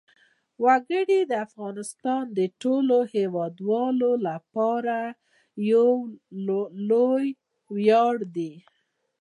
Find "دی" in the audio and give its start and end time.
8.35-8.53